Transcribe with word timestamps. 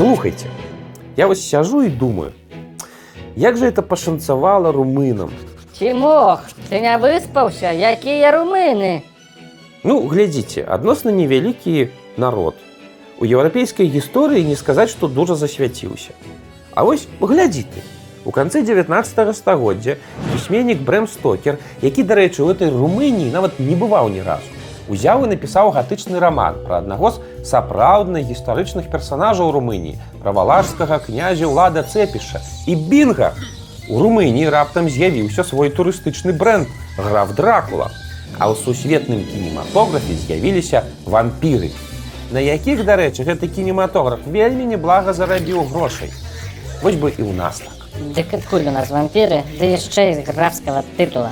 Слухайте, 0.00 0.46
я 1.14 1.26
вот 1.26 1.38
сяжу 1.38 1.82
и 1.82 1.90
думаю, 1.90 2.32
як 3.36 3.58
же 3.58 3.66
это 3.66 3.82
пашанцавала 3.82 4.72
румынам? 4.72 5.30
Ці 5.78 5.94
мог, 5.94 6.40
ти 6.68 6.80
не 6.80 6.96
виспався, 6.96 7.70
якія 7.70 8.30
румини? 8.32 9.02
Ну, 9.84 10.06
глядзіце, 10.06 10.64
адносна 10.68 11.12
невялікі 11.12 11.88
народ. 12.16 12.54
У 13.20 13.26
еўрапейскай 13.26 13.92
гісторыі 13.92 14.40
не 14.48 14.56
сказаць, 14.56 14.88
што 14.88 15.06
дужа 15.06 15.34
засвяціўся. 15.34 16.16
А 16.72 16.84
вось 16.84 17.04
глядзі 17.20 17.66
ты. 17.68 17.84
У 18.24 18.30
канцы 18.30 18.62
19 18.62 19.36
стагоддзя 19.36 19.96
пісьменнік 20.32 20.80
Брэм 20.80 21.08
Стокер, 21.08 21.58
які, 21.82 22.08
дарэчы, 22.08 22.40
у 22.40 22.48
этой 22.48 22.72
Румыніі 22.72 23.28
нават 23.28 23.60
не 23.60 23.76
бываў 23.76 24.08
ні 24.08 24.22
разу. 24.22 24.48
Узяў 24.90 25.22
і 25.22 25.30
напісаў 25.30 25.70
гатычны 25.70 26.18
раман 26.18 26.56
пра 26.66 26.82
аднаго 26.82 27.14
з 27.14 27.22
сапраўдных 27.46 28.26
гістарычных 28.26 28.90
персанажаў 28.90 29.52
Румыніі, 29.54 29.94
пра 30.18 30.34
валашскага 30.34 30.98
князя 30.98 31.46
ўлада 31.46 31.86
Цэпіша 31.86 32.42
і 32.66 32.74
Бінга. 32.90 33.30
У 33.86 34.02
Румыніі 34.02 34.50
раптам 34.50 34.90
з'явіўся 34.90 35.46
свой 35.46 35.70
турыстычны 35.70 36.34
бренд 36.34 36.66
граф 36.98 37.38
Дракула. 37.38 37.94
А 38.34 38.50
ў 38.50 38.58
сусветным 38.58 39.22
кінематографе 39.30 40.18
з'явіліся 40.26 40.82
вампіры. 41.06 41.70
На 42.34 42.42
якіх, 42.42 42.82
дарэчы, 42.82 43.22
гэты 43.22 43.46
кінематограф 43.46 44.26
вельмі 44.26 44.66
неблага 44.74 45.14
зарабіў 45.14 45.70
грошай. 45.70 46.10
Вось 46.82 46.98
бы 46.98 47.14
і 47.14 47.22
ў 47.22 47.34
нас 47.38 47.62
так. 47.62 47.78
Дык 48.14 48.34
адкуль 48.34 48.66
у 48.66 48.74
нас 48.74 48.90
вампіры, 48.90 49.42
ды 49.58 49.70
яшчэ 49.70 50.18
з 50.18 50.26
графскага 50.26 50.82
тытула. 50.98 51.30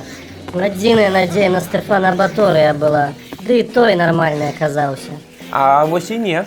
Надзіная 0.53 1.11
надзея 1.11 1.49
на 1.49 1.59
Стэфана 1.59 2.15
Баторыя 2.15 2.73
была. 2.73 3.11
Ды 3.39 3.59
і 3.59 3.63
той 3.63 3.95
нармальны 3.95 4.51
аказаўся. 4.51 5.15
А 5.51 5.85
вось 5.85 6.11
і 6.11 6.19
не. 6.19 6.43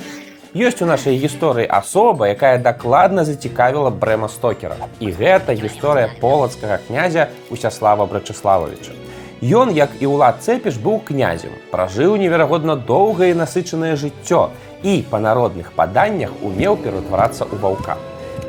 Ёсць 0.53 0.83
у 0.85 0.87
нашай 0.87 1.17
гісторыі 1.17 1.65
асоба, 1.65 2.29
якая 2.29 2.61
дакладна 2.61 3.25
зацікавіла 3.25 3.89
Брэма 3.89 4.29
Стокера. 4.29 4.77
І 5.01 5.09
гэта 5.09 5.57
гісторыя 5.57 6.13
полацкага 6.21 6.77
князя 6.87 7.33
Усяслава 7.49 8.05
Брачыславовича. 8.05 8.93
Ён, 9.41 9.73
як 9.73 9.97
і 10.05 10.13
ўлад 10.13 10.45
цэпіш 10.45 10.77
быў 10.77 11.01
князем, 11.01 11.57
пражыў 11.73 12.21
неверагодна 12.21 12.77
доўгае 12.77 13.33
і 13.33 13.41
насычанае 13.41 13.97
жыццё 13.97 14.53
і 14.85 15.01
па 15.09 15.19
народных 15.19 15.73
паданнях 15.73 16.31
умеў 16.45 16.77
ператварацца 16.77 17.49
ў 17.49 17.57
ваўка. 17.57 17.97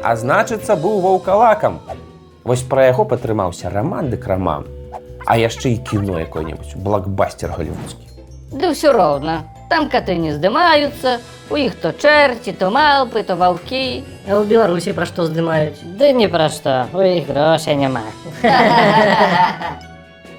А 0.03 0.19
значыцца 0.19 0.75
быў 0.75 0.99
ваўкалакам. 0.99 1.79
Вось 2.43 2.67
пра 2.67 2.91
яго 2.91 3.07
падтрымаўся 3.07 3.71
раман 3.71 4.11
дык 4.11 4.27
раман. 4.27 4.67
А 5.25 5.39
яшчэ 5.39 5.79
і 5.79 5.83
кіно 5.87 6.19
якое-небудзь 6.19 6.75
блокбастер 6.75 7.55
галівудскі. 7.55 8.12
Ды 8.53 8.69
ўсё 8.69 8.93
роўна. 8.93 9.49
Там 9.65 9.89
каты 9.89 10.13
не 10.13 10.29
здымаюцца, 10.29 11.17
у 11.49 11.57
іх 11.57 11.73
то 11.81 11.89
чэрці, 11.89 12.53
то 12.53 12.69
малпы, 12.69 13.25
то 13.25 13.33
ваўкі. 13.33 14.05
А 14.29 14.37
ў 14.37 14.45
Беларусі 14.45 14.93
пра 14.93 15.09
што 15.09 15.25
здымаюць? 15.25 15.81
Ды 15.97 16.13
ні 16.13 16.29
пра 16.29 16.53
што, 16.53 16.85
у 16.93 17.01
іх 17.01 17.33
грошай 17.33 17.73
няма. 17.73 18.05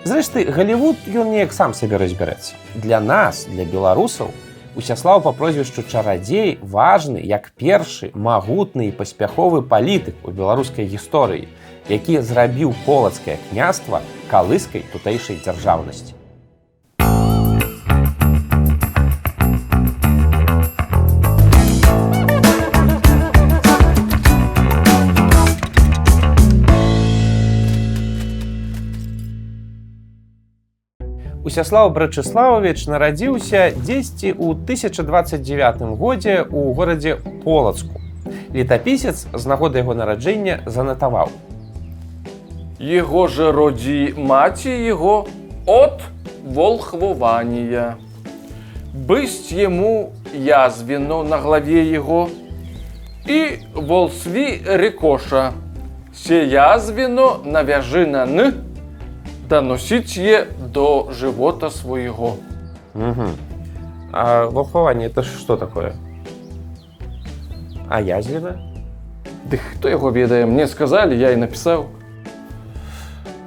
Зрэшты, 0.07 0.47
Галівуд 0.47 1.11
ён 1.11 1.35
неяк 1.35 1.51
сам 1.51 1.75
сабе 1.75 1.99
разбярэцца. 1.99 2.55
Для 2.79 3.03
нас, 3.03 3.51
для 3.51 3.67
беларусаў, 3.67 4.31
Усяслаў 4.75 5.21
па 5.23 5.31
прозвішчу 5.31 5.87
чарадзей 5.87 6.59
важны 6.59 7.23
як 7.23 7.53
першы 7.55 8.11
магутны 8.15 8.91
і 8.91 8.95
паспяховы 8.99 9.63
палітык 9.63 10.27
у 10.27 10.35
беларускай 10.35 10.91
гісторыі, 10.91 11.47
які 11.87 12.19
зрабіў 12.19 12.75
полацкае 12.83 13.39
княства 13.51 14.03
калыскай 14.35 14.83
тутэйшай 14.91 15.39
дзяржаўнасці. 15.47 16.19
Усяслав 31.55 31.93
Брачыславович 31.95 32.91
нарадзіўся 32.91 33.71
дзесьці 33.79 34.35
ў 34.35 34.59
1029 34.67 35.95
годзе 35.95 36.43
ў 36.43 36.75
горадзе 36.75 37.23
полацку. 37.47 38.03
Летапісец 38.51 39.31
з 39.31 39.45
нагоды 39.47 39.79
яго 39.79 39.95
нараджэння 39.95 40.67
занатаваў. 40.67 41.31
Его 42.83 43.29
же 43.31 43.53
роди 43.55 44.11
маці 44.19 44.75
его 44.75 45.29
от 45.71 46.03
волхвования. 46.43 48.03
Бысть 48.91 49.55
ему 49.55 50.11
язвено 50.35 51.23
на 51.23 51.39
главе 51.39 51.87
его, 51.87 52.31
и 53.31 53.63
волсви 53.79 54.59
рекоша, 54.67 55.53
се 56.13 56.51
навяжи 57.45 58.07
на 58.07 58.27
н, 58.27 58.64
да 59.49 59.61
носить 59.61 60.17
е 60.17 60.47
до 60.59 61.09
живота 61.11 61.71
своего. 61.71 62.37
Угу. 62.95 63.27
А 64.13 64.47
волхвование 64.47 65.09
это 65.09 65.23
что 65.23 65.57
такое? 65.57 65.95
А 67.89 68.01
язвена? 68.01 68.61
Ды 69.45 69.59
хто 69.59 69.89
яго 69.89 70.11
ведае, 70.11 70.47
мне 70.47 70.67
сказали, 70.67 71.17
я 71.17 71.33
і 71.33 71.37
напісаў. 71.37 71.87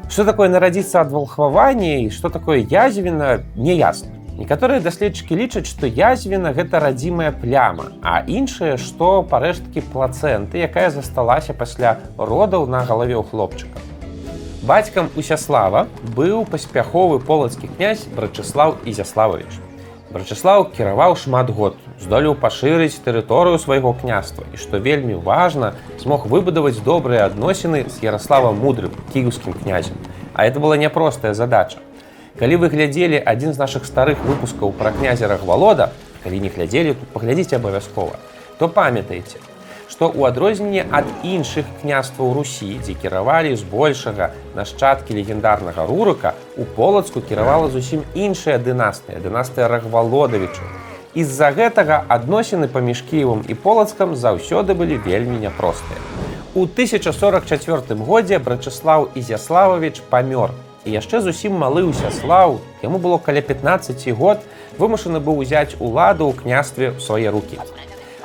Что 0.10 0.26
такое 0.26 0.50
нарадзіцца 0.50 1.02
ад 1.02 1.12
волхвавання 1.12 2.06
і 2.06 2.10
што 2.10 2.30
такое 2.30 2.60
язвена 2.62 3.44
неясна. 3.56 4.14
Некаторыя 4.38 4.78
даследчыкі 4.78 5.34
лічаць, 5.34 5.66
што 5.66 5.90
язвена 5.90 6.54
гэта 6.54 6.78
радзімая 6.78 7.32
пляма, 7.34 7.90
а 8.06 8.22
іншае, 8.22 8.78
што 8.78 9.24
парэшткі 9.26 9.82
плацэнты, 9.90 10.62
якая 10.62 10.92
засталася 10.94 11.58
пасля 11.58 11.98
родаў 12.18 12.70
на 12.70 12.86
галаве 12.86 13.18
ў 13.18 13.26
хлопчыка. 13.26 13.87
Бацькам 14.68 15.08
Усяслава 15.16 15.86
быў 16.12 16.42
паспяховы 16.44 17.22
полацкі 17.24 17.70
князь 17.72 18.02
Брачыслав 18.12 18.82
Ізяславович. 18.84 19.48
Брачыслав 20.12 20.74
кіраваў 20.76 21.16
шмат 21.16 21.54
год, 21.56 21.78
здолеў 22.04 22.36
пашырыць 22.36 23.00
тэрыторыю 23.06 23.62
свайго 23.64 23.94
княства 23.96 24.44
і 24.52 24.60
што 24.60 24.84
вельмі 24.84 25.16
важна, 25.24 25.72
змог 26.04 26.28
выбудаваць 26.28 26.84
добрыя 26.84 27.24
адносіны 27.32 27.86
з 27.88 28.04
Ярославам 28.04 28.60
мудрым 28.60 28.92
кіеўскім 29.14 29.56
князем. 29.56 29.96
А 30.34 30.44
это 30.44 30.60
была 30.60 30.76
няпростая 30.76 31.32
задача. 31.32 31.80
Калі 32.36 32.60
вы 32.60 32.68
глядзелі 32.68 33.24
адзін 33.24 33.56
з 33.56 33.64
нашых 33.64 33.88
старых 33.88 34.20
выпускаў 34.28 34.76
пра 34.76 34.92
князя 34.92 35.32
Рахвалода, 35.32 35.94
калі 36.28 36.44
не 36.44 36.52
глядзелі, 36.52 37.00
тут 37.00 37.16
паглядзіце 37.16 37.56
абавязкова, 37.56 38.20
то 38.60 38.68
памятаеце, 38.68 39.40
што 39.98 40.14
ў 40.14 40.30
адрозненне 40.30 40.86
ад 40.94 41.10
іншых 41.26 41.66
княстваў 41.82 42.38
Русі, 42.38 42.78
дзе 42.86 42.94
кіравалі 42.94 43.56
збольшага 43.58 44.30
нашчадкі 44.54 45.18
легендарнага 45.18 45.90
рурыка, 45.90 46.36
у 46.54 46.70
полацку 46.78 47.18
кіравала 47.18 47.66
зусім 47.74 48.04
іншая 48.14 48.62
дынастыя, 48.62 49.18
дынастыя 49.18 49.66
Рахвалодавічу. 49.66 50.62
З-за 51.18 51.50
гэтага 51.50 52.06
адносіны 52.14 52.70
паміж 52.70 53.02
Кіевам 53.10 53.42
і 53.50 53.58
полацкам 53.58 54.14
заўсёды 54.14 54.78
былі 54.78 55.02
вельмі 55.02 55.42
няпростыя. 55.42 55.98
У 56.54 56.70
1044 56.70 57.98
годзе 57.98 58.38
Брачыслаў 58.38 59.10
Ізяславович 59.18 60.06
памёр 60.14 60.54
і 60.86 60.94
яшчэ 60.94 61.26
зусім 61.26 61.58
малы 61.58 61.90
ўсяслаў, 61.90 62.62
яму 62.86 63.02
было 63.02 63.18
каля 63.18 63.42
15 63.42 64.14
год, 64.14 64.46
вымушаны 64.78 65.18
быў 65.18 65.42
узяць 65.42 65.74
уладу 65.82 66.30
ў 66.30 66.38
княстве 66.38 66.94
ў 66.94 67.02
свае 67.02 67.34
рукі. 67.34 67.58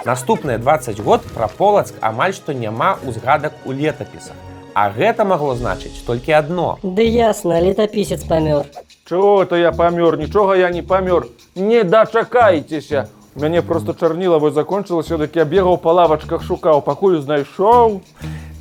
Наступныя 0.05 0.59
20 0.59 1.01
год 1.01 1.23
пра 1.35 1.47
полацк 1.47 1.95
амаль 2.01 2.35
што 2.35 2.53
няма 2.53 2.99
ўзгадак 3.07 3.55
у 3.65 3.73
летапісах. 3.73 4.35
А 4.75 4.91
гэта 4.91 5.25
магло 5.25 5.55
значыць 5.55 6.03
толькі 6.07 6.33
адно. 6.33 6.79
Ды 6.83 7.07
ясна, 7.07 7.61
летапісец 7.61 8.25
памёр. 8.27 8.67
Чого 9.07 9.45
то 9.45 9.57
я 9.57 9.71
памёр, 9.71 10.19
нічога 10.19 10.57
я 10.57 10.71
не 10.71 10.83
памёр. 10.83 11.29
Не 11.55 11.85
дачакайцеся. 11.85 13.09
У 13.37 13.41
мяне 13.41 13.63
просто 13.63 13.95
чарніла 13.95 14.39
вось 14.39 14.55
закончылася, 14.55 15.19
дык 15.22 15.37
я 15.37 15.45
бегаў 15.45 15.78
па 15.78 15.93
лавачках 15.93 16.43
шукаў, 16.43 16.83
пакуль 16.83 17.21
знайшоў. 17.21 18.01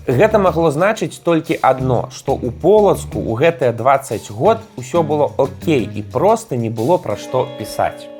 Гэта 0.05 0.37
магло 0.37 0.69
значыць 0.69 1.23
толькі 1.23 1.57
адно, 1.61 2.09
што 2.13 2.37
ў 2.37 2.53
полацку 2.53 3.17
ў 3.17 3.33
гэтыя 3.41 3.73
20 3.73 4.31
год 4.31 4.61
усё 4.77 5.01
было 5.01 5.31
окей 5.37 5.89
і 5.89 6.01
проста 6.03 6.55
не 6.55 6.69
было 6.69 6.97
пра 6.97 7.15
што 7.15 7.47
пісаць. 7.57 8.10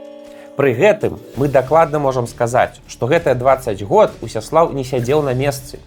Пры 0.57 0.74
гэтым 0.75 1.18
мы 1.38 1.48
дакладна 1.48 2.00
можам 2.00 2.27
сказаць, 2.27 2.83
што 2.88 3.07
гэтыя 3.07 3.36
20 3.39 3.83
год 3.88 4.12
Усяслаў 4.21 4.74
не 4.75 4.83
сядзеў 4.83 5.21
на 5.24 5.33
месцы. 5.33 5.80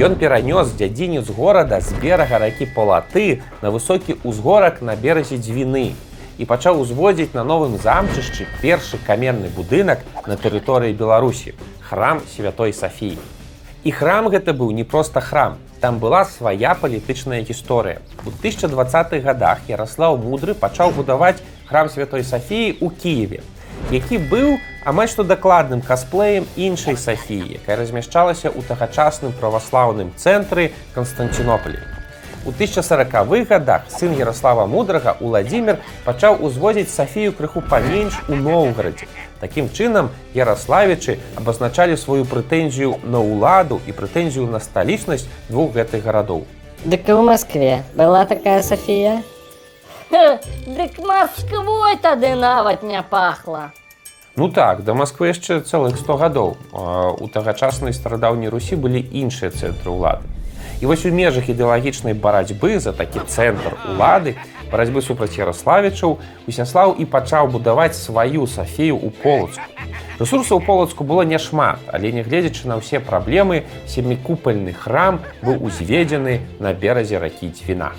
Ён 0.00 0.16
перанёс 0.16 0.72
дзядзіню 0.72 1.20
з 1.22 1.34
горада 1.36 1.80
з 1.84 1.92
берага 2.00 2.38
ракі 2.40 2.68
полаты 2.72 3.42
на 3.60 3.68
высокі 3.70 4.16
ўзгорак 4.24 4.80
на 4.80 4.96
беразе 4.96 5.36
дзвіны 5.36 5.92
і 6.38 6.46
пачаў 6.48 6.80
узводзіць 6.80 7.36
на 7.36 7.44
новым 7.44 7.76
замчышчы 7.76 8.46
першы 8.62 8.96
каменны 9.04 9.52
будынак 9.52 10.00
на 10.24 10.40
тэрыторыі 10.40 10.96
Беларусі, 10.96 11.52
храм 11.84 12.24
святой 12.32 12.72
Сафіі. 12.72 13.18
І 13.84 13.90
храм 13.92 14.32
гэта 14.32 14.56
быў 14.56 14.72
не 14.72 14.88
проста 14.88 15.20
храм. 15.20 15.58
Там 15.80 15.98
была 15.98 16.24
свая 16.24 16.74
палітычная 16.74 17.44
гісторыя. 17.44 18.00
У 18.24 18.32
1020-х 18.32 19.20
годах 19.20 19.60
Ярослаў 19.68 20.16
мудры 20.16 20.54
пачаў 20.54 20.96
будаваць 20.96 21.38
храм 21.68 21.92
святой 21.92 22.24
Сафіі 22.24 22.74
ў 22.80 22.90
Киеве, 22.90 23.44
які 23.90 24.18
быў 24.18 24.58
амаль 24.84 25.08
што 25.08 25.24
дакладным 25.24 25.80
касплеем 25.84 26.48
іншай 26.56 26.96
Сафіі, 26.96 27.60
якая 27.60 27.76
размяшчалася 27.76 28.48
ў 28.48 28.60
тагачасным 28.64 29.32
праваслаўным 29.36 30.12
цэнтры 30.16 30.72
Канстанцінополі. 30.94 31.80
У 32.46 32.50
1040-х 32.50 33.44
годах 33.44 33.82
сын 33.88 34.14
Ярослава 34.16 34.66
Мудрага 34.66 35.16
Уладзімир 35.20 35.80
пачаў 36.04 36.38
узводзіць 36.40 36.88
Сафію 36.88 37.32
крыху 37.32 37.60
паменш 37.60 38.16
у 38.28 38.36
Ноўгарадзе. 38.36 39.04
Такім 39.40 39.68
чынам 39.68 40.08
Ярославічы 40.34 41.18
абазначалі 41.36 41.96
сваю 41.96 42.24
прэтэнзію 42.24 43.04
на 43.04 43.20
ўладу 43.20 43.82
і 43.86 43.92
прэтэнзію 43.92 44.48
на 44.48 44.60
сталічнасць 44.64 45.28
двух 45.48 45.76
гэтых 45.76 46.04
гарадоў. 46.08 46.46
Дык 46.86 47.10
і 47.10 47.18
ў 47.18 47.22
Маскве 47.26 47.82
была 47.92 48.24
такая 48.24 48.62
Сафія? 48.62 49.20
Дык 50.10 50.98
Масквой 51.04 51.96
тады 52.00 52.34
нават 52.34 52.82
не 52.82 53.02
пахла. 53.02 53.72
Ну 54.36 54.48
так, 54.48 54.84
да 54.84 54.94
Масквы 54.94 55.28
яшчэ 55.34 55.60
цэлых 55.60 55.98
100 55.98 56.16
гадоў. 56.16 56.56
У 57.20 57.28
тагачаснай 57.28 57.92
старадаўняй 57.92 58.48
Русі 58.48 58.80
былі 58.80 59.04
іншыя 59.04 59.52
цэнтры 59.52 59.92
ўлады. 59.92 60.24
І 60.80 60.86
вось 60.86 61.04
у 61.04 61.10
межах 61.10 61.50
ідэалагічнай 61.50 62.14
барацьбы 62.14 62.78
за 62.78 62.92
такі 62.94 63.20
цэнтр 63.26 63.74
улады, 63.90 64.38
барацьбы 64.70 65.02
супраць 65.02 65.34
Ярославічаў, 65.36 66.18
Усяслаў 66.46 66.94
і 66.96 67.04
пачаў 67.04 67.50
будаваць 67.50 67.98
сваю 67.98 68.46
Сафію 68.46 68.96
ў 68.96 69.10
полацку. 69.10 69.66
Рэсурсаў 70.22 70.62
у 70.62 70.64
полацку 70.64 71.04
было 71.04 71.26
няшмат, 71.26 71.82
але 71.92 72.14
нягледзячы 72.14 72.70
на 72.70 72.78
ўсе 72.78 73.02
праблемы, 73.02 73.66
семікупальны 73.90 74.72
храм 74.72 75.20
быў 75.42 75.66
узведзены 75.66 76.40
на 76.62 76.72
беразе 76.72 77.18
ракі 77.18 77.50
дзвіна. 77.50 77.92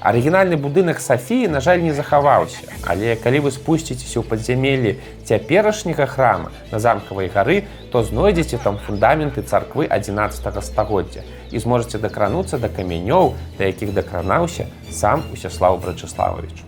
Арыгінальны 0.00 0.56
будынак 0.56 0.98
Сафіі, 0.98 1.48
на 1.48 1.60
жаль, 1.60 1.82
не 1.84 1.92
захаваўся, 1.92 2.64
але 2.88 3.16
калі 3.20 3.44
вы 3.44 3.50
спусціцеся 3.52 4.20
ў 4.20 4.24
падзямеллі 4.24 4.96
цяперашняга 5.28 6.06
храма 6.08 6.48
на 6.72 6.80
замкавай 6.80 7.28
гары, 7.28 7.68
то 7.92 8.00
знойдзеце 8.00 8.56
там 8.64 8.80
фундаменты 8.80 9.44
царквы 9.44 9.84
11 9.84 10.64
стагоддзя 10.64 11.20
і 11.52 11.60
зможаце 11.60 12.00
дакрануцца 12.00 12.56
да 12.56 12.72
камянёў, 12.72 13.36
да 13.60 13.68
якіх 13.68 13.92
дакранаўся 13.92 14.72
сам 14.88 15.20
Усяслав 15.36 15.84
Брачыславович. 15.84 16.64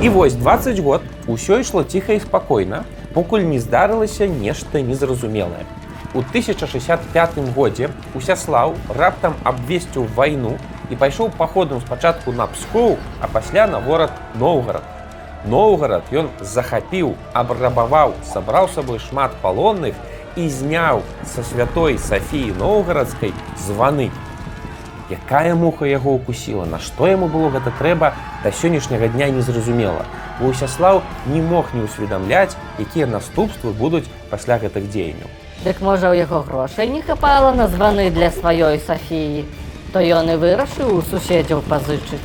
І 0.00 0.08
вось 0.08 0.32
20 0.32 0.80
год 0.80 1.02
усё 1.28 1.60
ішло 1.60 1.84
ціха 1.84 2.16
і 2.16 2.24
спакойна, 2.24 2.84
покуль 3.12 3.44
не 3.44 3.60
здарылася 3.60 4.24
нешта 4.24 4.80
незразумелае. 4.80 5.68
У 6.14 6.24
1065 6.24 7.36
годзе 7.54 7.88
Усяслав 8.14 8.76
раптам 8.88 9.36
абвесціў 9.44 10.08
вайну 10.16 10.56
і 10.92 10.96
пайшоў 10.96 11.30
паходам 11.38 11.80
спачатку 11.80 12.32
на 12.36 12.46
пскоў, 12.46 12.98
а 13.20 13.26
пасля 13.26 13.66
на 13.66 13.80
горад 13.80 14.12
Ноўгарад. 14.36 14.84
Ноўгарад 15.48 16.12
ён 16.12 16.28
захапіў, 16.40 17.16
абрабаваў, 17.32 18.12
сабраў 18.28 18.68
сабой 18.68 19.00
шмат 19.00 19.32
палонных 19.40 19.96
і 20.36 20.48
зняў 20.48 21.00
са 21.24 21.42
святой 21.48 21.96
Сафіі 21.98 22.52
Ноўгарадскай 22.60 23.32
званы. 23.56 24.10
Якая 25.10 25.54
муха 25.54 25.88
яго 25.88 26.12
укусіла, 26.14 26.64
Нашто 26.64 27.08
яму 27.08 27.26
было 27.28 27.48
гэта 27.48 27.72
трэба 27.80 28.12
да 28.44 28.52
сённяшняга 28.52 29.08
дня 29.08 29.30
незразумела. 29.32 30.04
Бо 30.40 30.52
Усяслав 30.52 31.02
не 31.26 31.40
мог 31.40 31.72
не 31.74 31.88
ўсведамляць, 31.88 32.56
якія 32.78 33.08
наступствы 33.08 33.72
будуць 33.72 34.08
пасля 34.30 34.60
гэтых 34.60 34.88
дзеянняў. 34.92 35.28
Дык 35.64 35.80
можа 35.80 36.12
ў 36.12 36.24
яго 36.24 36.44
грошай 36.44 36.88
не 36.88 37.02
хапала 37.02 37.52
на 37.52 37.68
званы 37.68 38.10
для 38.10 38.30
сваёй 38.30 38.80
Сафіі, 38.80 39.44
то 39.92 40.00
ён 40.00 40.32
і 40.32 40.36
вырашыў 40.40 40.96
у 40.96 41.02
суседзяў 41.04 41.60
пазычыць. 41.68 42.24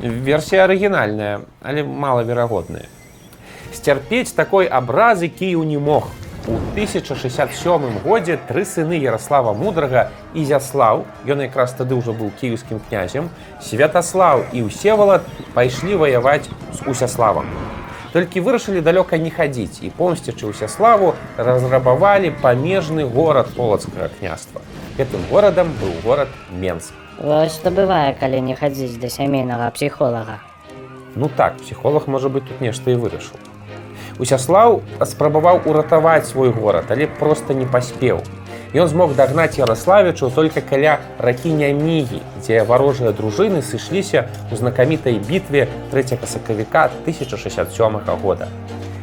Версія 0.00 0.64
арыгінальная, 0.64 1.44
але 1.62 1.84
малаверагодная. 1.84 2.88
Сцярпець 3.76 4.32
такой 4.32 4.66
абразы 4.66 5.28
Кіў 5.28 5.64
не 5.64 5.78
мог. 5.78 6.08
У 6.48 6.56
1067 6.74 8.00
годзе 8.02 8.38
тры 8.48 8.64
сыны 8.64 8.98
Ярослава 8.98 9.52
мудрага 9.52 10.10
і 10.34 10.44
Зяслаў, 10.44 11.04
ён 11.28 11.44
якраз 11.44 11.76
тады 11.78 11.94
ўжо 11.94 12.16
быў 12.16 12.32
кіеўскім 12.40 12.80
князем, 12.88 13.30
Святаслаў 13.62 14.42
і 14.50 14.66
ўсевалад 14.66 15.22
пайшлі 15.54 15.94
ваяваць 16.02 16.48
з 16.48 16.88
Усяславам. 16.88 17.46
Толькі 18.12 18.42
вырашылі 18.42 18.82
далёка 18.82 19.22
не 19.22 19.30
хадзіць 19.30 19.86
і 19.86 19.92
помсцячы 19.94 20.50
Усяславу 20.50 21.14
разрабавалі 21.36 22.34
памежны 22.42 23.06
горад 23.06 23.54
полацкага 23.54 24.10
княства. 24.18 24.66
Гэтым 24.96 25.22
горадам 25.30 25.72
быў 25.80 25.92
горад 26.04 26.28
Менск. 26.50 26.92
Вось 27.16 27.54
што 27.56 27.70
бывае, 27.72 28.12
калі 28.12 28.40
не 28.44 28.54
хадзіць 28.56 29.00
да 29.00 29.08
сямейнага 29.08 29.70
псіхолага. 29.72 30.40
Ну 31.16 31.30
так, 31.32 31.56
псіхолог 31.60 32.08
можа 32.08 32.28
быць 32.28 32.44
тут 32.48 32.60
нешта 32.60 32.92
і 32.92 33.00
вырашыў. 33.00 33.40
Усяслаў 34.20 34.82
спрабаваў 35.08 35.62
уратаваць 35.64 36.28
свой 36.28 36.52
горад, 36.52 36.90
але 36.92 37.06
проста 37.06 37.54
не 37.56 37.64
паспеў. 37.64 38.20
Ён 38.76 38.88
змог 38.88 39.14
дагнаць 39.16 39.56
Ярославічу 39.56 40.28
толькі 40.32 40.60
каля 40.60 40.98
ракі 41.18 41.52
Нямігі, 41.52 42.20
дзе 42.40 42.60
варожыя 42.64 43.12
дружыны 43.16 43.60
сышліся 43.64 44.28
ў 44.52 44.60
знакамітай 44.60 45.16
бітве 45.24 45.68
3 45.92 46.20
сакавіка 46.24 46.90
1067 47.04 48.00
года. 48.20 48.48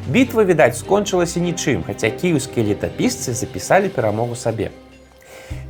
Бітва, 0.10 0.46
відаць, 0.46 0.78
скончылася 0.82 1.42
нічым, 1.42 1.82
хаця 1.86 2.10
кіеўскія 2.10 2.66
летапісцы 2.74 3.34
запісалі 3.34 3.90
перамогу 3.94 4.34
сабе. 4.34 4.70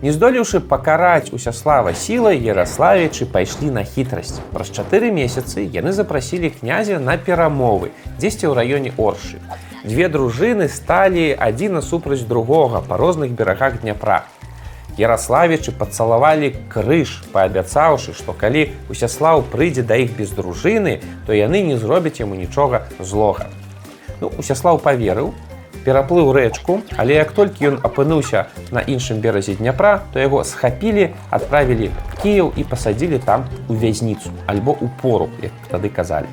Не 0.01 0.13
здолеўшы 0.15 0.61
пакараць 0.63 1.27
Усяслава 1.35 1.91
сілай, 1.91 2.39
Ярославічы 2.39 3.25
пайшлі 3.27 3.67
на 3.75 3.81
хітрасць. 3.83 4.39
Праз 4.55 4.71
чатыры 4.71 5.11
месяцы 5.11 5.67
яны 5.67 5.91
запрасілі 5.91 6.55
князя 6.55 6.99
на 7.03 7.17
перамовы, 7.19 7.91
дзесьці 8.15 8.47
ў 8.47 8.55
раёне 8.55 8.95
Оршы. 8.95 9.43
Две 9.83 10.07
дружыны 10.07 10.69
сталі 10.71 11.35
адзіна 11.35 11.83
супраць 11.83 12.23
другога 12.23 12.79
па 12.79 12.95
розных 12.95 13.35
берагах 13.35 13.83
Дняпра. 13.83 14.23
Ярославічы 14.95 15.75
пацалавалі 15.75 16.55
крыж, 16.71 17.19
паабяцаўшы, 17.35 18.15
што 18.15 18.31
калі 18.31 18.71
Усяслаў 18.87 19.43
прыйдзе 19.51 19.83
да 19.83 19.99
іх 19.99 20.15
без 20.15 20.31
дружыны, 20.31 21.03
то 21.27 21.35
яны 21.35 21.59
не 21.59 21.75
зробяць 21.75 22.23
яму 22.23 22.39
нічога 22.39 22.87
злога. 23.03 23.51
Ну, 24.23 24.31
Усяслаў 24.39 24.79
паверыў, 24.79 25.35
пераплыў 25.85 26.31
рэчку, 26.33 26.81
але 26.97 27.15
як 27.19 27.31
толькі 27.31 27.71
ён 27.71 27.79
апынуўся 27.83 28.47
на 28.71 28.79
іншым 28.81 29.21
беразе 29.23 29.55
дняпра, 29.55 30.01
то 30.13 30.19
яго 30.19 30.43
схапілі, 30.43 31.13
адправілі 31.29 31.91
Кіяў 32.19 32.51
і 32.59 32.63
пасадзілі 32.67 33.19
там 33.23 33.47
у 33.69 33.73
вязніцу 33.73 34.29
альбо 34.45 34.75
у 34.75 34.89
пору, 35.01 35.29
як 35.41 35.55
тады 35.71 35.89
казалі. 35.89 36.27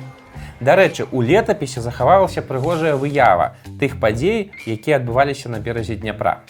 Дарэчы, 0.59 1.05
у 1.11 1.21
летапісе 1.21 1.81
захавалася 1.81 2.41
прыгожая 2.41 2.97
выява 2.97 3.55
тых 3.79 4.01
падзей, 4.01 4.51
якія 4.65 4.97
адбываліся 4.97 5.53
на 5.53 5.59
беразе 5.61 5.95
дняпра. 5.95 6.41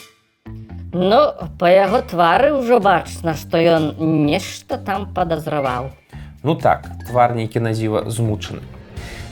Ну, 0.96 1.20
па 1.60 1.70
яго 1.70 2.00
твары 2.02 2.56
ўжо 2.56 2.80
бачна, 2.80 3.36
што 3.36 3.60
ён 3.60 4.00
нешта 4.26 4.80
там 4.80 5.12
падазраваў. 5.14 5.92
Ну 6.42 6.56
так, 6.56 6.88
твар 7.12 7.36
нейкі 7.36 7.60
назіва 7.60 8.08
змучаны. 8.08 8.64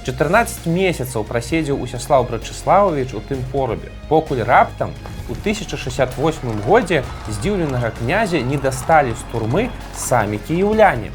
14 0.05 0.67
месяцаў 0.69 1.23
праседзеў 1.25 1.81
Усяслав 1.81 2.27
Брачыславович 2.29 3.15
у 3.17 3.21
тым 3.25 3.41
порубе. 3.51 3.89
Покуль 4.07 4.43
раптам 4.45 4.93
у 5.29 5.33
1068 5.33 6.61
годзе 6.61 7.03
здзіўленага 7.27 7.89
князя 7.89 8.37
не 8.37 8.57
дасталі 8.57 9.17
з 9.17 9.25
турмы 9.31 9.69
самі 9.97 10.37
кіяўляне. 10.37 11.09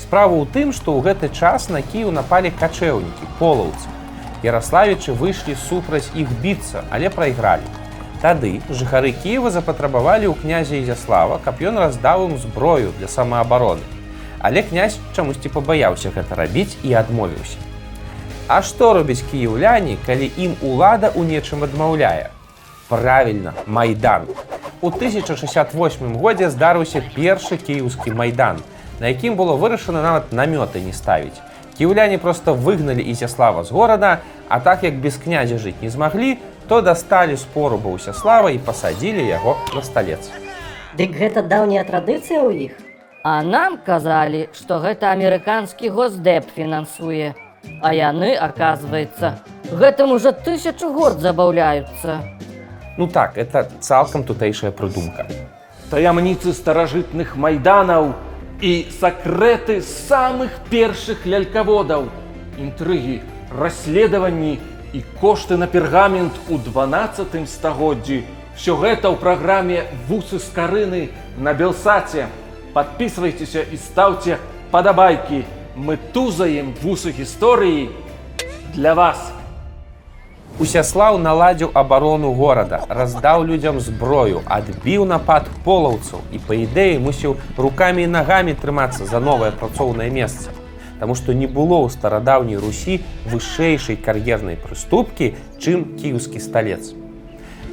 Справа 0.00 0.40
ў 0.40 0.48
тым, 0.48 0.72
што 0.72 0.96
ў 0.96 1.04
гэты 1.04 1.28
час 1.36 1.68
на 1.68 1.84
Кіў 1.84 2.16
напалі 2.16 2.48
качэўнікі, 2.48 3.28
полаўцы. 3.36 3.92
Ярославічы 4.40 5.12
выйшлі 5.12 5.52
супраць 5.68 6.08
іх 6.16 6.32
біцца, 6.40 6.84
але 6.88 7.12
прайгралі. 7.12 7.68
Тады 8.24 8.64
жыхары 8.72 9.12
Кіева 9.12 9.52
запатрабавалі 9.52 10.32
ў 10.32 10.40
князя 10.40 10.80
Ізяслава, 10.80 11.40
каб 11.44 11.60
ён 11.60 11.76
раздаў 11.76 12.24
ім 12.32 12.40
зброю 12.40 12.96
для 12.96 13.08
самаабароны. 13.08 13.84
Але 14.40 14.64
князь 14.64 14.96
чамусьці 15.12 15.52
пабаяўся 15.52 16.08
гэта 16.08 16.40
рабіць 16.40 16.72
і 16.80 16.96
адмовіўся. 16.96 17.73
А 18.46 18.60
што 18.60 18.92
робіць 18.92 19.24
кіяўляне, 19.30 19.96
калі 20.04 20.28
ім 20.36 20.56
улада 20.60 21.08
ў 21.08 21.24
нечым 21.24 21.64
адмаўляе? 21.64 22.28
Правільна, 22.88 23.54
майдан. 23.66 24.26
У 24.84 24.90
1068 24.92 26.16
годзе 26.20 26.50
здарыўся 26.52 27.00
першы 27.16 27.56
кіеўскі 27.56 28.12
майдан, 28.12 28.60
на 29.00 29.08
якім 29.08 29.40
было 29.40 29.56
вырашана 29.56 30.02
нават 30.04 30.36
намёты 30.36 30.84
не 30.84 30.92
ставіць. 30.92 31.40
Кіўляне 31.78 32.18
проста 32.20 32.52
выгналі 32.52 33.00
Ізяслава 33.00 33.64
з 33.64 33.72
горада, 33.72 34.20
а 34.48 34.60
так 34.60 34.84
як 34.84 35.00
без 35.00 35.16
князя 35.16 35.56
жыць 35.56 35.80
не 35.80 35.88
змаглі, 35.88 36.36
то 36.68 36.82
дасталі 36.84 37.36
спору 37.40 37.80
Баўсяслава 37.80 38.50
і 38.52 38.58
пасадзілі 38.58 39.24
яго 39.24 39.56
на 39.74 39.80
сталец. 39.80 40.28
Дык 41.00 41.16
гэта 41.16 41.40
даўняя 41.40 41.88
традыцыя 41.88 42.44
ў 42.44 42.68
іх. 42.68 42.76
А 43.24 43.40
нам 43.40 43.80
казалі, 43.80 44.52
што 44.52 44.84
гэта 44.84 45.16
амерыканскі 45.16 45.88
госдэп 45.88 46.52
фінансуе. 46.52 47.32
А 47.82 47.94
яны, 47.94 48.34
аказваецца, 48.34 49.38
гэтым 49.72 50.12
ужо 50.12 50.32
тысячу 50.32 50.92
год 50.92 51.20
забаўляюцца. 51.20 52.20
Ну 52.96 53.08
так, 53.08 53.36
это 53.38 53.68
цалкам 53.80 54.24
тутэйшая 54.24 54.70
прыдумка. 54.70 55.26
таямніцы 55.94 56.52
старажытных 56.52 57.36
майданаў 57.36 58.14
і 58.60 58.72
сакрэты 58.98 59.80
самых 59.82 60.50
першых 60.70 61.26
лялькаводаў, 61.26 62.08
інтрыгі, 62.58 63.20
расследаванні 63.54 64.58
і 64.90 65.02
кошты 65.20 65.56
на 65.56 65.66
пергамент 65.66 66.32
у 66.48 66.58
12 66.58 67.46
стагоддзі. 67.48 68.24
Всё 68.58 68.74
гэта 68.78 69.10
ў 69.10 69.18
праграме 69.18 69.86
вусы 70.08 70.38
з 70.38 70.48
карыны 70.54 71.02
на 71.38 71.54
Белсаце. 71.54 72.26
Падпісвайцеся 72.74 73.62
і 73.62 73.76
стаўце 73.78 74.38
падабайкі. 74.70 75.44
Мы 75.76 75.96
тузаем 75.96 76.72
вусы 76.82 77.10
гісторыі 77.10 77.90
для 78.74 78.94
вас. 78.94 79.32
Усяслаў 80.62 81.18
наладзіў 81.18 81.74
абарону 81.74 82.30
горада, 82.32 82.86
раздаў 82.88 83.42
людзям 83.42 83.80
зброю, 83.80 84.42
адбіў 84.46 85.02
напад 85.02 85.50
полаўцаў 85.66 86.22
і 86.30 86.38
па 86.46 86.54
ідэі 86.54 87.02
мусіў 87.02 87.34
рукамі 87.58 88.06
і 88.06 88.12
нагамі 88.14 88.54
трымацца 88.54 89.02
за 89.02 89.18
новае 89.18 89.50
працоўнае 89.50 90.10
месца. 90.14 90.54
Таму 91.00 91.18
што 91.18 91.34
не 91.34 91.50
было 91.50 91.82
ў 91.82 91.90
старадаўняй 91.90 92.62
русі 92.62 93.02
вышэйшай 93.26 93.98
кар'ернай 93.98 94.54
прыступкі, 94.54 95.34
чым 95.58 95.98
кіеўскі 95.98 96.38
сталец. 96.38 96.94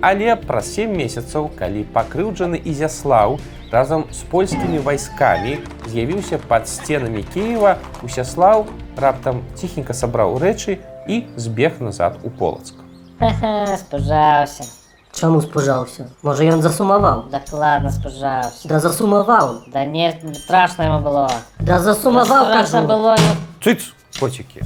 Але 0.01 0.33
праз 0.35 0.73
сем 0.73 0.97
месяцаў, 0.97 1.51
калі 1.57 1.85
пакрыўджаны 1.93 2.57
Ізяслаў 2.57 3.37
разам 3.71 4.05
з 4.09 4.25
польскімі 4.33 4.81
вайскамі 4.81 5.59
з'явіўся 5.87 6.41
пад 6.49 6.67
сценамі 6.67 7.21
Кіева, 7.33 7.77
Усяслаў 8.01 8.65
раптам 8.97 9.45
ціхенька 9.55 9.93
сабраў 9.93 10.41
рэчы 10.41 10.81
і 11.07 11.23
збег 11.37 11.77
назад 11.79 12.17
у 12.23 12.29
полацк. 12.29 12.73
Ха-ха, 13.19 13.77
спужаўся. 13.77 14.65
Чаму 15.13 15.41
спужаўся? 15.41 16.09
Можа 16.23 16.49
ён 16.49 16.65
засумаваў? 16.65 17.29
Дакладна 17.29 17.91
спужаўся. 17.93 18.67
Да 18.67 18.79
засумаваў. 18.79 19.69
Да 19.69 19.85
не 19.85 20.09
страшно 20.33 20.89
яму 20.89 21.01
было. 21.05 21.29
Да 21.59 21.77
засумаваў, 21.79 22.49
было. 22.87 23.17
Цыц, 23.61 23.93
коцікі. 24.19 24.65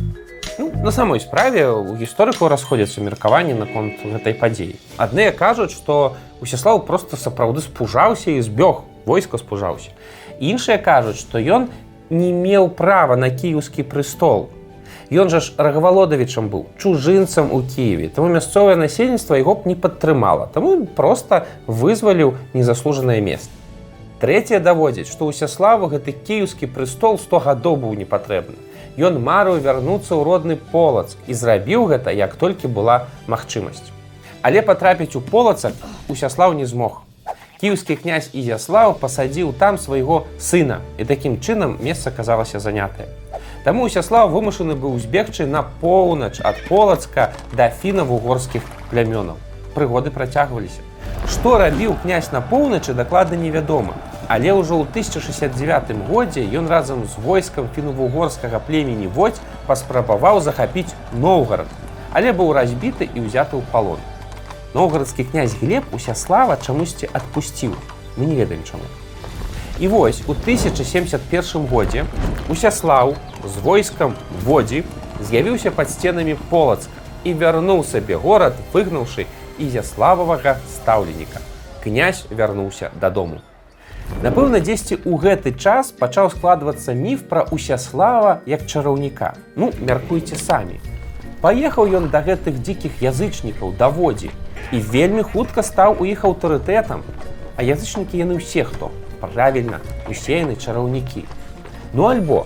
На 0.84 0.92
самой 0.92 1.20
справе 1.20 1.70
у 1.72 1.96
гісторыкаў 1.96 2.50
расходзяцца 2.50 3.02
меркаванні 3.02 3.54
наконт 3.58 4.04
гэтай 4.04 4.36
падзеі. 4.38 4.76
Адныя 4.98 5.32
кажуць, 5.32 5.72
што 5.74 6.16
Усяслаў 6.42 6.84
проста 6.86 7.18
сапраўды 7.18 7.64
спужаўся 7.64 8.36
і 8.36 8.42
збег, 8.44 8.84
войска 9.06 9.40
спужаўся. 9.40 9.96
Іншыя 10.40 10.78
кажуць, 10.78 11.18
што 11.18 11.40
ён 11.40 11.70
не 12.10 12.32
меў 12.36 12.70
права 12.76 13.16
на 13.16 13.32
кіеўскі 13.32 13.88
прыстол. 13.88 14.50
Ён 15.10 15.30
жа 15.32 15.40
ж 15.40 15.54
рагавалодавічам 15.58 16.50
быў 16.50 16.66
чужынцам 16.82 17.54
у 17.54 17.62
Кіеве, 17.62 18.10
таму 18.10 18.28
мясцовае 18.34 18.76
насельніцтва 18.76 19.38
яго 19.38 19.56
б 19.56 19.70
не 19.70 19.76
падтрымала, 19.78 20.50
таму 20.54 20.86
проста 20.86 21.46
вызваліў 21.66 22.36
незаслужанае 22.54 23.22
месца. 23.22 23.50
Трэцяе 24.20 24.60
даводзіць, 24.60 25.10
што 25.10 25.30
ўсяславу 25.30 25.90
гэты 25.94 26.14
кіеўскі 26.14 26.68
прыстол 26.74 27.22
100 27.22 27.42
гадоў 27.48 27.78
быў 27.86 27.94
не 27.98 28.06
патрэбны. 28.06 28.58
Ён 28.96 29.20
марыў 29.20 29.60
вярнуцца 29.60 30.16
ў 30.16 30.24
родны 30.24 30.56
полацк 30.56 31.20
і 31.28 31.36
зрабіў 31.36 31.92
гэта, 31.92 32.16
як 32.16 32.40
толькі 32.40 32.72
была 32.72 33.12
магчымасць. 33.28 33.92
Але 34.42 34.62
патрапіць 34.62 35.16
у 35.20 35.22
полацак 35.22 35.74
Усяслаў 36.08 36.54
не 36.54 36.66
змог. 36.66 37.02
Кіеўскі 37.60 37.96
князь 38.00 38.30
Ізяслаў 38.32 38.96
пасадзіў 39.02 39.52
там 39.60 39.78
свайго 39.82 40.24
сына 40.40 40.80
і 40.98 41.04
такім 41.04 41.40
чынам 41.44 41.76
месца 41.84 42.12
казалася 42.12 42.60
занятае. 42.60 43.12
Таму 43.68 43.84
Усяслав 43.90 44.32
вымушаны 44.32 44.80
быў 44.80 44.96
збегчы 45.02 45.44
на 45.44 45.66
поўнач 45.82 46.40
ад 46.40 46.56
полацка 46.70 47.34
да 47.52 47.68
фіна-вугорскіх 47.68 48.64
плямёнаў. 48.92 49.36
Прыгоды 49.76 50.12
працягваліся. 50.12 50.80
Што 51.28 51.58
рабіў 51.58 51.98
князь 52.04 52.32
на 52.32 52.40
поўначы 52.40 52.94
дакладна 52.94 53.36
невядома. 53.36 53.98
Але 54.28 54.54
ўжо 54.58 54.82
ў 54.82 54.90
1069 54.90 56.10
годзе 56.10 56.42
ён 56.58 56.66
разам 56.66 57.06
з 57.06 57.14
войскам 57.22 57.70
фіну-вугорскага 57.76 58.58
племені 58.58 59.06
Водь 59.08 59.38
паспрабаваў 59.68 60.42
захапіць 60.42 60.98
Ноўгарад, 61.14 61.70
але 62.10 62.34
быў 62.34 62.54
разбіты 62.58 63.06
і 63.06 63.22
ўзяты 63.30 63.54
ў 63.54 63.64
палон. 63.70 64.02
Новгарадскі 64.74 65.30
князь 65.30 65.54
Глеб 65.62 65.86
Усяслава 65.94 66.58
чамусьці 66.58 67.06
адпусціў. 67.14 67.78
Мы 68.18 68.26
не 68.26 68.36
ведаем 68.36 68.66
чаму. 68.66 68.84
І 69.80 69.88
вось 69.88 70.22
у 70.28 70.34
1071 70.34 71.68
годзе 71.70 72.06
Усяслаў 72.50 73.16
з 73.46 73.56
войскам 73.62 74.16
Водзі 74.44 74.84
з'явіўся 75.22 75.72
пад 75.72 75.90
сценамі 75.90 76.36
полацк 76.50 76.90
і 77.24 77.34
вярнуў 77.34 77.86
сабе 77.86 78.18
горад, 78.18 78.58
выгнаўшы 78.74 79.26
ізяслававага 79.58 80.58
стаўленіка. 80.70 81.42
Князь 81.84 82.26
вярнуўся 82.30 82.90
дадому. 83.02 83.42
Напэўна, 84.24 84.62
дзесьці 84.62 84.98
ў 85.02 85.18
гэты 85.22 85.52
час 85.58 85.92
пачаў 85.92 86.30
складвацца 86.34 86.94
міф 86.94 87.26
пра 87.30 87.46
Усяслава 87.52 88.42
як 88.46 88.66
чараўніка. 88.66 89.34
Ну, 89.56 89.72
мяркуйце 89.82 90.38
самі. 90.38 90.78
Паехаў 91.42 91.90
ён 92.00 92.10
да 92.14 92.22
гэтых 92.26 92.62
дзікіх 92.62 93.02
язычнікаў 93.02 93.74
даводзі 93.78 94.30
і 94.72 94.78
вельмі 94.82 95.26
хутка 95.26 95.62
стаў 95.62 95.98
у 96.02 96.06
іх 96.10 96.26
аўтарытэтам. 96.26 97.02
А 97.58 97.66
язычнікі 97.66 98.18
яны 98.18 98.38
ўсе 98.38 98.66
хто? 98.66 98.90
Правільна, 99.22 99.82
усе 100.10 100.42
яны 100.42 100.56
чараўнікі. 100.56 101.26
Ну 101.94 102.10
альбо 102.10 102.46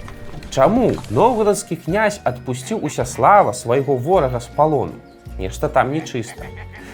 чаму 0.49 0.91
новгарадскі 1.11 1.75
князь 1.75 2.19
адпусціў 2.23 2.81
Усяслава 2.83 3.53
свайго 3.53 3.95
ворага 3.95 4.39
з 4.39 4.47
палону? 4.47 4.97
Нешта 5.37 5.69
там 5.69 5.91
нечыста. 5.91 6.43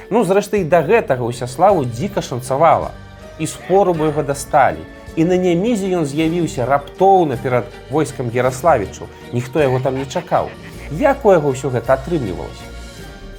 Ну, 0.09 0.21
зрэшты, 0.23 0.61
і 0.61 0.69
да 0.69 0.85
гэтага 0.85 1.25
Усяславу 1.25 1.85
дзіка 1.85 2.21
шанцавала. 2.21 2.91
І 3.39 3.47
спору 3.47 3.93
бы 3.93 4.11
яго 4.11 4.23
дасталі. 4.23 4.83
І 5.15 5.25
на 5.25 5.37
нямізе 5.39 5.87
ён 5.95 6.05
з'явіўся 6.05 6.65
раптоўна 6.65 7.37
перад 7.39 7.65
войскам 7.89 8.29
Ярославічу. 8.33 9.07
Ніхто 9.33 9.59
яго 9.59 9.79
там 9.79 9.97
не 9.97 10.05
чакаў. 10.05 10.49
Як 10.91 11.25
у 11.25 11.31
яго 11.31 11.51
ўсё 11.55 11.71
гэта 11.71 11.95
атрымлівалася? 11.95 12.75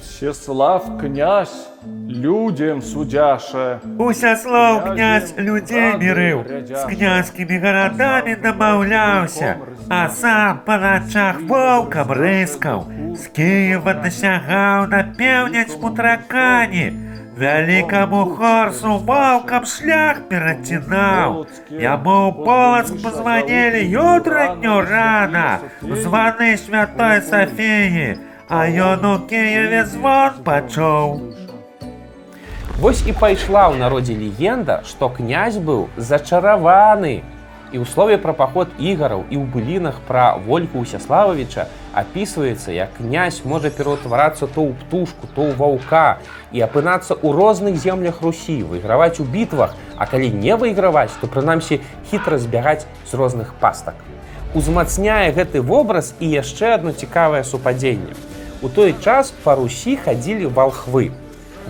Всеслав 0.01 0.97
князь, 0.97 1.69
людям 2.09 2.81
судяше. 2.81 3.79
Усяслав 3.99 4.93
князь 4.93 5.33
людзей 5.37 5.93
мірыў, 6.01 6.41
з 6.65 6.83
князькімі 6.89 7.57
гарадамі 7.61 8.35
дамаўляўся, 8.41 9.57
а 9.89 10.09
сам 10.09 10.65
па 10.65 10.77
начах 10.81 11.37
воўкам 11.45 12.11
рыскаў, 12.11 12.89
з 13.13 13.27
Кіева 13.29 13.93
дасягаў 13.93 14.89
на 14.89 15.03
пеўняць 15.13 15.77
мутракані. 15.77 17.06
Вялікаму 17.37 18.19
хорсу 18.33 18.97
воўкам 19.05 19.65
шлях 19.69 20.21
перацінаў. 20.29 21.45
Яму 21.69 22.15
ў 22.27 22.45
полацк 22.47 22.97
пазванілі 23.03 23.81
ютранню 23.93 24.81
рана, 24.81 25.61
званы 25.85 26.57
святой 26.57 27.21
Сафіі, 27.21 28.17
а 28.49 28.65
ён 28.65 29.05
у 29.05 29.13
Кіеве 29.29 29.85
звон 29.85 30.41
пачуў. 30.41 31.21
Вось 32.81 33.05
і 33.05 33.13
пайшла 33.13 33.69
ў 33.69 33.85
народзе 33.85 34.17
легенда, 34.17 34.81
што 34.81 35.13
князь 35.13 35.61
быў 35.61 35.93
зачараваны. 35.93 37.21
І 37.67 37.83
ў 37.83 37.85
слове 37.85 38.15
пра 38.15 38.31
паход 38.31 38.71
ігараў 38.79 39.25
і 39.27 39.35
ў 39.35 39.45
былінах 39.51 39.99
пра 40.07 40.39
вольку 40.39 40.79
Усяслававіча 40.79 41.67
апісваецца, 41.91 42.71
як 42.71 42.95
князь 42.95 43.43
можа 43.43 43.67
пераўтварацца 43.67 44.47
то 44.47 44.63
ў 44.63 44.71
птушку, 44.71 45.27
то 45.35 45.51
ў 45.51 45.59
ваўка 45.59 46.23
і 46.55 46.63
апынацца 46.63 47.19
ў 47.19 47.27
розных 47.35 47.75
землях 47.75 48.23
Русі, 48.23 48.63
выйграваць 48.63 49.19
у 49.19 49.27
бітвах, 49.27 49.75
а 49.99 50.07
калі 50.07 50.31
не 50.31 50.55
выйграваць, 50.55 51.11
то 51.19 51.27
прынамсі 51.27 51.83
хітра 52.07 52.39
збягаць 52.39 52.87
з 53.03 53.11
розных 53.19 53.51
пастак. 53.59 53.99
Узмацняе 54.55 55.35
гэты 55.35 55.59
вобраз 55.59 56.15
і 56.23 56.31
яшчэ 56.31 56.79
адно 56.79 56.95
цікавае 56.95 57.43
супадзенне. 57.43 58.15
У 58.63 58.71
той 58.71 58.95
час 59.03 59.35
па 59.43 59.59
Русі 59.59 59.99
хадзілі 59.99 60.55
валхвы. 60.55 61.11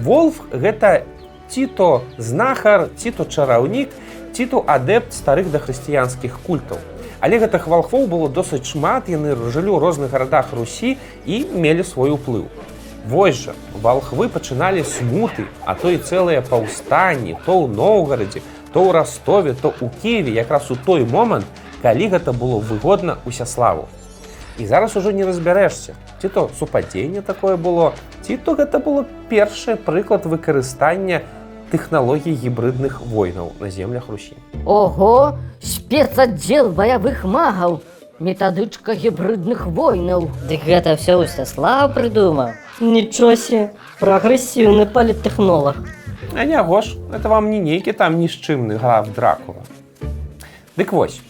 Волф 0.05 0.45
гэта 0.53 1.09
ці 1.49 1.65
то 1.65 2.03
знахар, 2.21 2.93
ці 2.93 3.11
то 3.11 3.25
чараўнік, 3.25 3.89
ці 4.37 4.45
то 4.45 4.61
адэпт 4.69 5.17
старых 5.17 5.49
дахрысціянскіх 5.49 6.37
культаў. 6.45 6.77
Але 7.25 7.41
гэтых 7.41 7.65
валхвоў 7.65 8.05
было 8.05 8.29
досыць 8.29 8.69
шмат, 8.69 9.09
яны 9.09 9.33
жылі 9.33 9.73
ў 9.73 9.81
розных 9.81 10.13
гарадах 10.13 10.53
Русі 10.53 10.93
і 11.25 11.37
мелі 11.57 11.81
свой 11.81 12.13
уплыў. 12.13 12.45
Вось 13.09 13.39
жа 13.41 13.55
валхвы 13.81 14.29
пачыналі 14.29 14.85
смуты, 14.85 15.49
а 15.65 15.73
то 15.73 15.89
і 15.89 15.97
цэлыя 15.97 16.45
паўстанні, 16.45 17.33
то 17.49 17.65
ў 17.65 17.73
Ноўгарадзе, 17.73 18.45
то 18.69 18.85
ў 18.85 18.93
Растове, 18.93 19.55
то 19.57 19.73
ў 19.73 19.89
Киеве 20.03 20.37
якраз 20.37 20.69
у 20.69 20.77
той 20.77 21.01
момант, 21.09 21.49
калі 21.81 22.13
гэта 22.13 22.29
было 22.29 22.61
выгодна 22.61 23.17
Усяславу. 23.25 23.89
І 24.61 24.69
зараз 24.69 24.93
ужо 25.01 25.09
не 25.09 25.25
разбярэшся, 25.25 25.97
ці 26.21 26.29
то 26.29 26.51
супадзенне 26.53 27.25
такое 27.25 27.57
было, 27.57 27.97
ці 28.21 28.37
то 28.37 28.53
гэта 28.53 28.77
было 28.77 29.01
першы 29.33 29.81
прыклад 29.81 30.29
выкарыстання 30.29 31.25
тэхналогій 31.71 32.33
гібрыдных 32.33 33.01
войнаў 33.01 33.51
на 33.59 33.69
землях 33.69 34.09
Русі. 34.09 34.33
Ого, 34.65 35.37
спецаддзел 35.61 36.69
баявых 36.71 37.23
магаў, 37.23 37.81
метадычка 38.19 38.93
гібрыдных 38.93 39.67
войнаў. 39.67 40.29
Дык 40.49 40.65
гэта 40.65 40.95
ўсё 40.97 41.21
Усяслав 41.21 41.93
прыдумаў. 41.93 42.55
Нічого 42.79 43.35
себе, 43.35 43.71
прагрэсіўны 43.99 44.85
паліттэхнолог. 44.85 45.75
А 46.35 46.45
няго 46.45 46.81
ж, 46.81 46.97
это 47.13 47.29
вам 47.29 47.49
не 47.49 47.59
нейкі 47.59 47.91
там 47.91 48.19
нішчымны 48.19 48.77
граф 48.77 49.09
Дракула. 49.13 49.63
Дык 50.77 50.91
вось, 50.91 51.21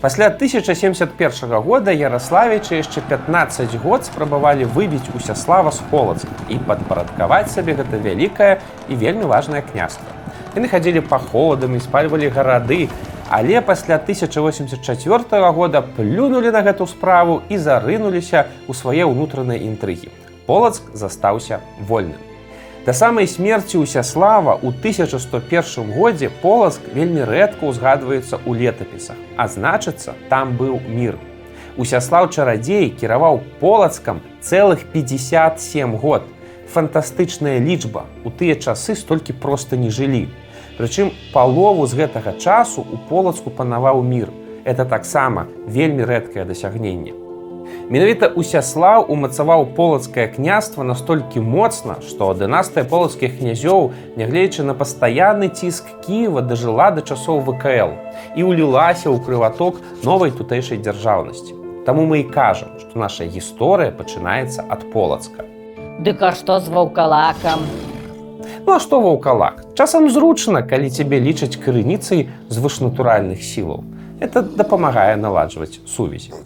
Пасля 0.00 0.30
1071 0.32 1.60
года 1.60 1.92
Ярославічы 1.92 2.80
яшчэ 2.80 3.04
15 3.04 3.76
год 3.84 4.08
спрабавалі 4.08 4.64
выбіць 4.64 5.12
Усяслава 5.12 5.68
з 5.76 5.84
полацка 5.92 6.32
і 6.48 6.56
падпарадкаваць 6.56 7.52
сабе 7.52 7.76
гэта 7.76 8.00
вялікае 8.00 8.64
і 8.88 8.96
вельмі 8.96 9.28
важнае 9.28 9.60
княства. 9.60 10.08
Яны 10.56 10.72
хадзілі 10.72 11.04
паходамі, 11.04 11.84
спальвалі 11.84 12.32
гарады, 12.32 12.88
але 13.28 13.60
пасля 13.60 14.00
1084 14.00 15.52
года 15.52 15.84
плюнулі 15.84 16.48
на 16.48 16.64
гэту 16.64 16.88
справу 16.88 17.44
і 17.52 17.60
зарынуліся 17.60 18.48
ў 18.64 18.72
свае 18.72 19.04
ўнутраныя 19.04 19.60
інтрыгі. 19.68 20.08
Полацк 20.48 20.96
застаўся 20.96 21.60
вольным. 21.84 22.29
Да 22.86 22.94
самай 22.94 23.26
смерці 23.28 23.76
Усяслава 23.76 24.56
ў 24.56 24.72
1101 24.72 25.92
годзе 25.92 26.30
Полацк 26.40 26.80
вельмі 26.96 27.28
рэдка 27.28 27.68
ўзгадваецца 27.68 28.40
ў 28.40 28.56
летапісах, 28.56 29.20
а 29.36 29.44
значыцца, 29.52 30.16
там 30.32 30.56
быў 30.56 30.80
мір. 30.88 31.20
Усяслаў 31.76 32.32
чарадзей 32.32 32.88
кіраваў 32.88 33.44
полацкам 33.60 34.24
цэлых 34.40 34.88
57 34.96 35.92
год. 36.00 36.24
Фантастычная 36.72 37.60
лічба. 37.60 38.08
У 38.24 38.32
тыя 38.32 38.56
часы 38.56 38.96
столькі 38.96 39.36
проста 39.36 39.76
не 39.76 39.92
жылі. 39.92 40.32
Прычым 40.80 41.12
палову 41.36 41.84
з 41.84 42.00
гэтага 42.00 42.40
часу 42.40 42.80
у 42.80 42.96
полацку 43.12 43.52
панаваў 43.52 44.00
мір. 44.00 44.32
Это 44.64 44.88
таксама 44.88 45.52
вельмі 45.68 46.08
рэдкае 46.08 46.48
дасягненне. 46.48 47.29
Менавіта 47.90 48.28
Усяслаў 48.38 49.06
умацаваў 49.10 49.64
полацкае 49.74 50.28
княства 50.30 50.86
настолькі 50.86 51.42
моцна, 51.42 51.96
што 52.06 52.30
дынастыя 52.38 52.86
полацкіх 52.86 53.38
князёў, 53.40 53.90
нягледзячы 54.14 54.62
на 54.62 54.74
пастаянны 54.78 55.48
ціск 55.50 55.90
Кіева 56.06 56.42
дажыла 56.46 56.90
да 56.94 57.02
часоў 57.02 57.42
ВКЛ 57.50 57.94
і 58.38 58.40
ўлілася 58.46 59.10
ў 59.10 59.18
крываток 59.26 59.82
новай 60.06 60.30
тутэйшай 60.30 60.78
дзяржаўнасці. 60.78 61.58
Таму 61.86 62.06
мы 62.06 62.22
і 62.22 62.30
кажам, 62.30 62.78
што 62.78 62.94
наша 62.94 63.26
гісторыя 63.26 63.90
пачынаецца 63.90 64.62
ад 64.70 64.86
полацка. 64.92 65.42
Дык 65.98 66.22
а 66.22 66.30
што 66.32 66.60
з 66.60 66.70
ваўкалакам? 66.70 67.66
Ну 68.66 68.72
а 68.72 68.78
што 68.78 69.00
ваўкалак? 69.00 69.74
Часам 69.74 70.06
зручна, 70.14 70.62
калі 70.62 70.94
цябе 70.94 71.18
лічаць 71.18 71.58
крыніцай 71.58 72.28
звышнатуральных 72.48 73.42
сілаў. 73.42 73.82
Это 74.20 74.44
дапамагае 74.44 75.16
наладжваць 75.16 75.80
сувязі. 75.88 76.36